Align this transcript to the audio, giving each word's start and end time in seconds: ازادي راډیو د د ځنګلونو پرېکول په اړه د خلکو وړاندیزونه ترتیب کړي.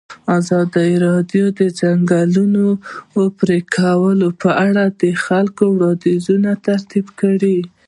ازادي 0.39 0.91
راډیو 1.05 1.45
د 1.51 1.53
د 1.59 1.61
ځنګلونو 1.79 2.65
پرېکول 3.39 4.19
په 4.41 4.49
اړه 4.67 4.83
د 5.01 5.03
خلکو 5.25 5.63
وړاندیزونه 5.75 6.49
ترتیب 6.67 7.05
کړي. 7.19 7.57